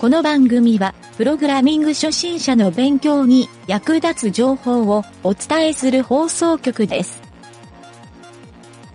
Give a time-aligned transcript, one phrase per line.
[0.00, 7.20] この番組は、プログラミング初心者の勉強に役立つ情報をお伝えする放送局です。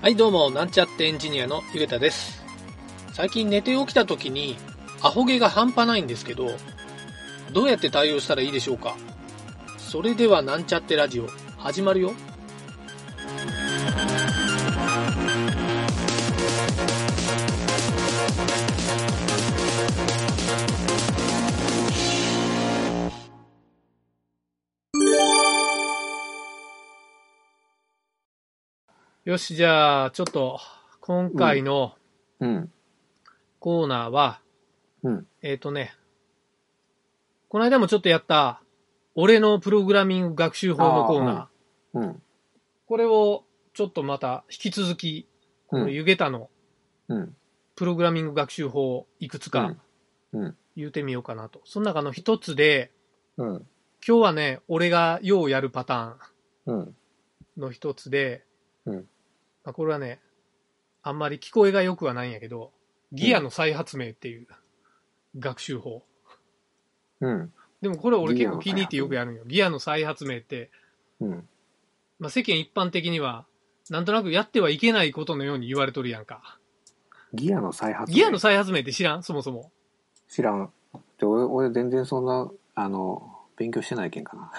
[0.01, 2.43] はい、どうも、なんちゃってエンジニアのゆげたです。
[3.13, 4.57] 最近寝て起きた時に、
[5.03, 6.49] アホ毛が半端ないんですけど、
[7.53, 8.97] どうやって対応したらいいでしょうか？
[9.77, 11.27] それでは、なんちゃってラジオ、
[11.59, 12.13] 始まるよ。
[29.25, 30.59] よし、じゃあ、ちょっと、
[31.01, 31.95] 今回の
[32.39, 32.71] うん。
[33.57, 34.39] コーナーは、
[35.01, 35.27] うん。
[35.41, 35.95] えっ、とね、
[37.49, 38.61] この間もちょっとやった、
[39.15, 41.35] 俺のプログラミング学習法のコーナー。
[41.37, 41.49] あ
[41.95, 42.21] うん。
[42.85, 45.27] これを、ちょっとまた引き続き、
[45.65, 45.91] このうん。
[45.91, 46.51] ゆげたの
[47.07, 47.35] うん。
[47.75, 49.75] プログラミング学習法をいくつか
[50.33, 50.55] うん。
[50.75, 51.63] 言うてみようかなと。
[51.65, 52.91] その中の一つで、
[53.37, 53.47] うん。
[54.07, 56.95] 今日はね、俺がようやるパターンうん。
[57.57, 58.45] の一つで、
[58.85, 59.07] うん
[59.65, 60.21] まあ、これはね、
[61.03, 62.71] あんまり聞こえが良くはないんやけど、
[63.11, 64.47] ギアの再発明っていう
[65.37, 66.03] 学習法。
[67.21, 67.53] うん。
[67.81, 69.43] でもこれ俺結構気に入ってよくやるんよ。
[69.45, 70.71] ギアの再発明って、
[71.19, 71.47] うん。
[72.19, 73.45] まあ、世間一般的には、
[73.89, 76.59] なんとなくやってはいけないことのように言われとるやんか。
[77.33, 79.23] ギアの再発明ギアの再発明って知らん？
[79.23, 79.71] そもそも。
[80.27, 80.71] 知らん。
[81.19, 84.51] で俺、俺全然そんな、あの、勉強してないけんかな。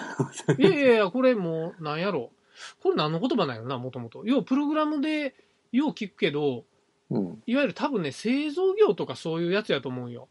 [0.57, 2.31] いやいやいや、これもう、なんやろ。
[2.81, 4.23] これ何の言葉なんやろな、もともと。
[4.25, 5.35] 要はプログラムで、
[5.71, 6.65] よう聞くけど、
[7.09, 7.43] うん。
[7.45, 10.27] いわゆる多分ね、製造業とかそういうやつやと思うよ。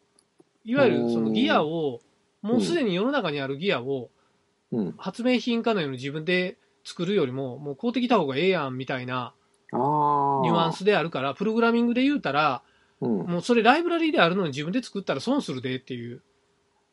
[0.64, 2.00] いわゆるそのギアを、
[2.42, 4.10] もうすでに世の中にあるギアを
[4.72, 4.94] うん。
[4.98, 9.34] 発明品かのように自分で作るよりも、もう買うてきた方がええやんみたいな。
[9.72, 12.62] ニュアンスであるから、プログラミングで言うたら、
[13.00, 13.26] うん。
[13.26, 16.22] もうそれライブラリーであるのに自分で作ったら損するでっていう。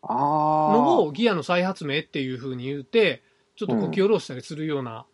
[0.04, 3.24] のをギアの再発明っていう風に言うて、
[3.56, 5.06] ちょっとこき下ろしたりするような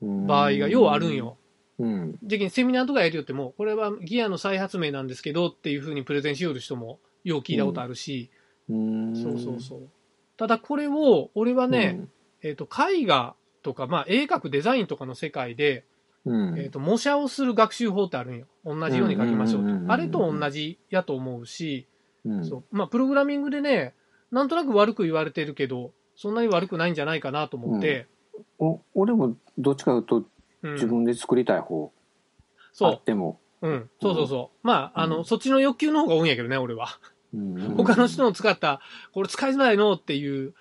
[0.00, 1.36] 場合がようあるんよ。
[1.78, 2.18] うん。
[2.22, 8.30] じゃセミナーとかやるよっても、これはギアの再発明なんですけどっていう風にプレゼンしよる人もよう聞いたことあるし、
[8.68, 9.16] うん。
[9.16, 9.88] そうそうそう。
[10.36, 12.06] ただこれを、俺はね、
[12.42, 15.84] えっ、と、絵画とか、まあ、絵描くデザインとかの世界で、
[16.24, 16.58] うん。
[16.58, 18.46] えっ、と、模写をする学習法ってあるんよ。
[18.64, 19.92] 同じように書きましょううんうんうんうんうんと。
[19.92, 21.86] あれと同じやと思うし、
[22.24, 22.44] うん。
[22.44, 22.64] そう。
[22.70, 23.94] まあ、プログラミングでね、
[24.30, 28.06] なんとなく悪く言われてるけど、そんなに悪くないんじゃないかなと思って、
[28.58, 30.28] お俺もどっちかというと
[30.62, 32.00] うん自分で作りたい方あ
[32.72, 33.40] そっても。
[33.62, 33.68] う。
[33.68, 33.90] うん。
[34.00, 34.66] そうそうそう。
[34.66, 36.88] まあ、あの、うんそっちの欲求の方が多いんやけどね、俺は。
[37.34, 38.80] うん他の人の使った、
[39.12, 40.54] これ使いづらいのっていう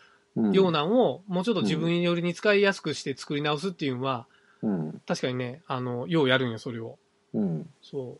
[0.54, 0.82] ような。
[0.84, 4.28] なんを、もうちょっと自分よりに使いやすくして作り直すっていうのは、
[4.62, 5.02] うん。
[5.06, 6.98] 確かにね、あの、ようやるんよ、それを。
[7.34, 7.70] うん。
[7.82, 8.20] そ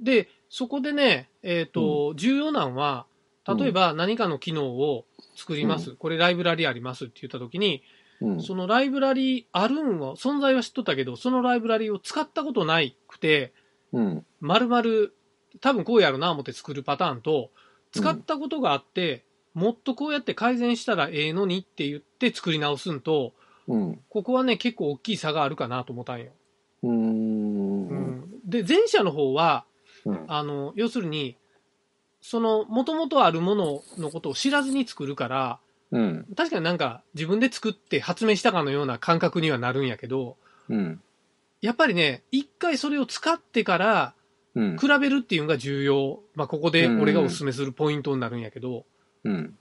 [0.00, 0.04] う。
[0.04, 3.06] で、そこでね、えっ、と、重要なんは、
[3.46, 5.04] 例えば何かの機能を
[5.36, 5.92] 作ります。
[5.92, 7.82] これライブラリありますって言ったときに、
[8.20, 8.42] うん。
[8.42, 13.52] そのライブラリあるんは、存在は知っとったけど、そのライブラリを使ったことないくて、
[13.92, 14.26] うん。
[14.40, 15.14] まるまる、
[15.60, 17.50] 多分こうやるな思って作るパターンと、
[17.92, 23.32] 使ったことがあって、もっとこうやって改善したらええのにって言って作り直すんと、
[23.68, 24.00] うん。
[24.08, 26.32] ここはね、結構大きい差があるかなと思ったんよ。
[26.82, 26.88] う。
[26.88, 29.64] うんん、で、前者の方は、
[30.04, 30.24] うん。
[30.28, 31.36] あの、要するに、
[32.20, 35.58] その、もともとあるもののことを知らずに作るから、
[35.92, 36.26] うん。
[36.36, 40.36] 確かになんか自分で作って発明したかのような感覚にはなるんやけど、
[40.68, 41.00] うん。
[41.60, 44.14] やっぱりね、一回それを使ってから
[44.56, 44.78] うん。
[44.78, 46.20] 比べるっていうのが重要。
[46.34, 48.86] まあ、ここで俺がお勧めするポイントになるんやけど、
[49.22, 49.56] うん。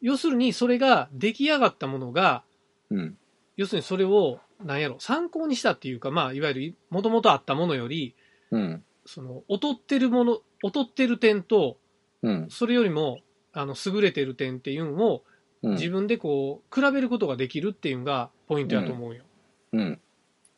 [0.00, 2.42] 要するにそれが出来上がったものが、
[2.90, 3.16] うん。
[3.56, 8.16] 要するにそれを、なんやろ、参考にしたっていうか、まあ、いわゆる、もともとあったものより、
[8.50, 8.82] うん。
[9.06, 11.78] その、劣ってるもの、劣ってる点と、
[12.22, 12.46] うん。
[12.50, 13.20] それよりも、
[13.52, 15.22] あの、優れてる点っていうのを、
[15.62, 15.72] うん。
[15.72, 19.22] 自分でこう、比べることができるっていうのがポイントやと思うよ。
[19.72, 20.00] うん。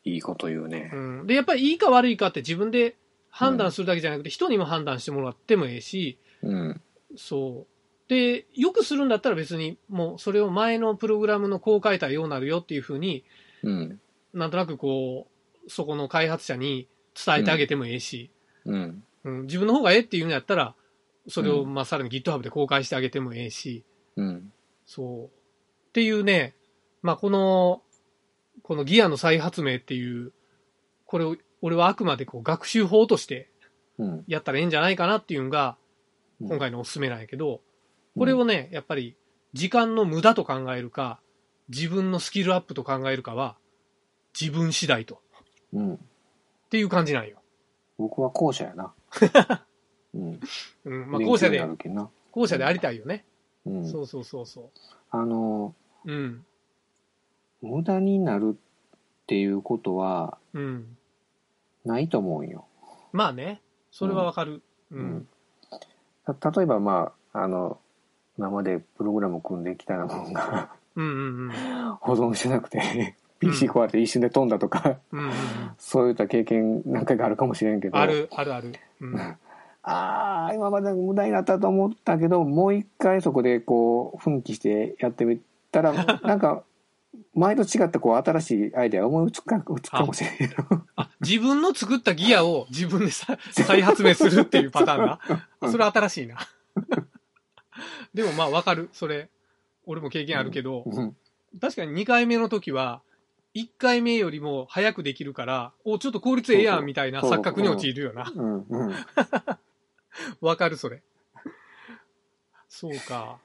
[0.03, 1.23] いいこと言うねう。
[1.23, 1.27] ん。
[1.27, 2.95] で、やっぱりいいか悪いかって自分で
[3.29, 6.81] 判断するだけじゃなくて、人にも判断してもらってもええし、うん。
[7.17, 8.09] そう。
[8.09, 13.23] で、よくするんだったら別に、もうそれを前のプログラムのこう書いたらようなるよっていうふうに、
[13.63, 13.99] うん。
[14.33, 15.27] なんとなくこ
[15.65, 16.87] う、そこの開発者に
[17.25, 18.29] 伝えてあげてもええし、
[18.65, 19.03] うん。
[19.23, 20.75] うん、自分の方がええっていうんやったら、
[21.27, 23.83] それをうまあさらに GitHub で公開してあげてもええし、
[24.15, 24.51] うん。
[24.85, 25.25] そう。
[25.25, 26.55] っていうね、
[27.01, 27.81] まあこの、
[28.63, 30.31] このギアの再発明っていう、
[31.05, 33.49] これを、俺はあくまでこう学習法として
[33.97, 34.23] うん。
[34.27, 35.85] やったらええんじゃないかなっていうのが、うん
[36.49, 37.61] 今回のおすすめなんやけど、
[38.17, 39.15] これをね、やっぱり
[39.53, 41.21] 時間の無駄と考えるか、
[41.69, 43.55] 自分のスキルアップと考えるかは、
[44.37, 45.21] 自分次第と。
[45.71, 45.93] うん。
[45.93, 45.97] っ
[46.69, 47.37] ていう感じなんよ。
[47.97, 48.93] 僕は後者やな。
[50.13, 50.39] うん。
[50.83, 51.09] うん。
[51.09, 52.09] まあ、後者で勉強にな、るけんな。
[52.31, 53.23] 後者でありたいよね。
[53.65, 53.85] うん。
[53.87, 54.69] そうそうそうそ
[55.11, 55.73] あの、
[56.05, 56.11] う。
[56.11, 56.45] うん。
[57.61, 58.95] 無駄になるっ
[59.27, 60.97] ていうことはうん。
[61.83, 62.65] ないと思うんよ。
[63.11, 63.61] まあね。
[63.91, 64.61] それはわかる。
[64.91, 65.27] うん。
[66.39, 67.79] た例えばまあ、あの、
[68.37, 71.51] 今までプログラム組んできたようなものがうんうんうん。
[72.01, 75.33] 保存してなくて、PC 壊れて一瞬で飛んだとか、うんうんうん。
[75.77, 77.97] そういった経験何回かあるかもしれんけど。
[77.97, 78.73] ある、あるある。
[79.01, 79.15] うん。
[79.87, 85.39] ああ、今まで無駄になったと思ったけど、もう一回そこでこう、奮起してやってみ
[85.71, 85.93] たら、
[86.23, 86.63] なんか、
[87.35, 90.55] 前と違ったこう、新しいアイデア思いつくかつくかもしれんよ。
[90.95, 95.19] あ、自分の作ったギアを自分でさ再発明するっていうパターンな。
[95.71, 96.37] それ新しいな。
[98.13, 98.89] でもまあわかる。
[98.91, 99.29] それ。
[99.85, 101.15] 俺も経験あるけど、うん
[101.61, 103.01] 確かに2回目の時は、
[103.53, 108.29] 1回目よりも早くできるから、お、ちょっと効率ええやんみたいな錯覚に陥るよな。
[108.35, 108.93] うん、うん。
[110.41, 111.01] わかる、それ。
[112.67, 113.39] そうか。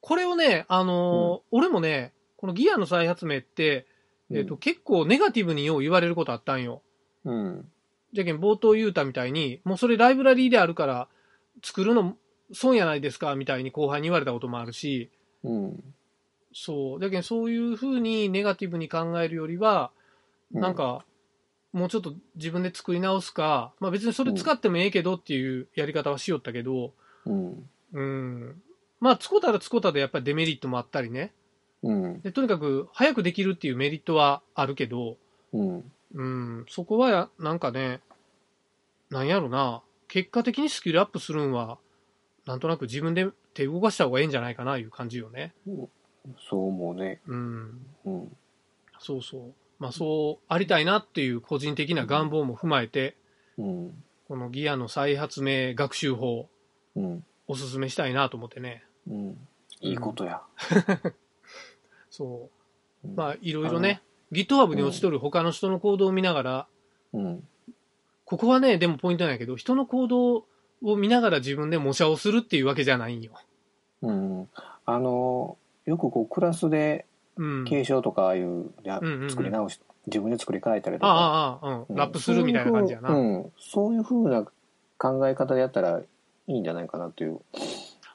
[0.00, 3.86] これをね、あのー俺もね、このギアの再発明って、
[4.30, 6.82] えっ、と、結構ネガティブによう言われることあったんよ。
[7.24, 7.70] うん。
[8.12, 11.08] じゃけん冒頭言うたみたいに、もうそれライブラリーであるから、
[11.62, 12.16] 作るの
[12.52, 15.10] 損やないですかみたいに後輩に言われたこともあるし、
[15.44, 15.94] うん。
[16.52, 17.00] そう。
[17.00, 19.90] だけどそういうふうにネガティブに考えるよりは、
[20.54, 21.04] うんなん、か、
[21.72, 26.92] もうちょっと自分で作り直すか、まあ別にそれ使ってもええけどっていうやり方はしよったけど、
[27.26, 27.68] うん。
[27.92, 28.62] うん。
[29.00, 31.32] まあ、つこたらつこたでやっぱりデメリットもあったりね。
[31.82, 32.20] うん。
[32.22, 35.16] でとにかく早くできるっていうメリットはあるけど、
[35.52, 35.92] うん。
[36.14, 38.00] うん、そこはやなんかね、
[39.10, 41.78] なんやろな、結果的にスキルアップするんは、
[42.46, 45.52] なんとなく自分で手動かした方がええんじゃないかないう感じよね。
[46.48, 47.20] そう思うね。
[47.26, 47.86] うん。
[48.06, 48.36] うん。
[48.98, 49.54] そうそう。
[49.78, 53.16] まあそうありたいなっていう個人的な願望も踏まえて、
[53.56, 54.04] うん。
[54.26, 56.48] このギアの再発明学習法、
[56.96, 57.24] うん。
[57.46, 58.84] おすすめしたいなと思ってね。
[59.08, 59.48] うん。
[59.80, 60.42] いいことや。
[62.10, 62.50] そ
[63.04, 63.08] う。
[63.08, 64.02] うんまあいろいろね、
[64.32, 66.66] GitHub に落ちとる他の人の行動を見ながら、
[67.12, 67.48] うん。
[68.24, 70.44] ここはね、でもポイントなんやけど、人の行動
[70.82, 73.32] を見ながら自分で模写をするっていうわけじゃないんよ。
[74.02, 74.48] うん。
[74.84, 77.07] あの、よくこう、クラスでうん。
[77.66, 81.08] 継承とかああいうやうんうんうん作り直し、自分で作り変えたりとか。
[81.08, 81.86] ああ、ああ、う。
[81.88, 83.08] うんんラップするみたいな感じやな。
[83.08, 83.52] そういうふううん。
[83.58, 84.44] そういうふうな
[84.98, 86.06] 考え方でやったらい
[86.46, 87.40] いんじゃないかなという。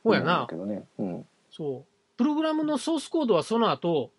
[0.03, 0.75] そうやな思うんだけ。
[0.75, 0.87] どね。
[0.99, 1.25] うん。
[1.51, 2.17] そう。
[2.17, 4.11] プログラムのソースコードはその後、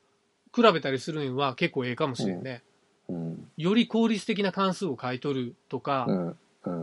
[0.55, 2.63] 比べたりするんは結構ええかもしれんね。
[3.09, 3.51] うん。
[3.57, 6.35] より効率的な関数を書いとるとか。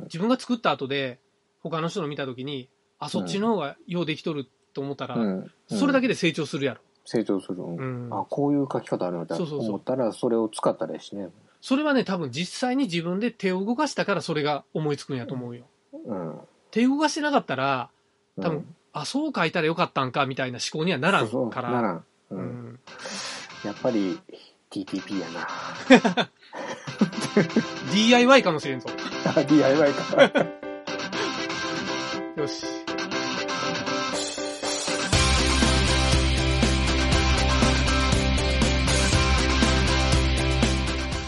[0.03, 1.19] 自分が作った後で、
[1.61, 2.69] 他の人の見たときに、
[2.99, 5.51] あ、そっちの方がようできとると思ったら、うん。
[5.67, 6.81] それだけでで成長するやろ。
[7.05, 7.55] 成長する。
[7.55, 8.13] うんうん。
[8.13, 11.29] あ、こういう書き方あるのだとそうそうそう思ったら、それを使ったらしね。
[11.61, 15.65] それはね、多分実際に自分で手を動かしたからそれが思いつくんやと思うよ。
[15.93, 16.39] うん。
[16.71, 17.89] 手動かしてなかったら、
[18.39, 21.71] 多分、うんあ、そう書いたらよかったんかみたいな思考にはならんから。
[21.71, 22.05] ならん。
[22.31, 22.35] う。
[22.35, 22.43] うん
[22.73, 22.79] ん。
[23.63, 24.19] やっぱり
[24.69, 25.47] TTP やな。
[27.93, 28.89] DIY かもしれんぞ。
[29.25, 30.23] あ DIY か。
[32.37, 32.80] よし。